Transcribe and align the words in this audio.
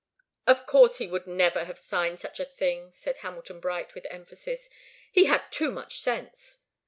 "Of 0.47 0.65
course 0.65 0.97
he 0.97 1.05
would 1.05 1.27
never 1.27 1.65
have 1.65 1.77
signed 1.77 2.19
such 2.19 2.39
a 2.39 2.45
thing!" 2.45 2.89
said 2.91 3.17
Hamilton 3.17 3.59
Bright, 3.59 3.93
with 3.93 4.07
emphasis. 4.09 4.67
"He 5.11 5.25
had 5.25 5.43
too 5.51 5.69
much 5.71 5.99
sense." 5.99 6.57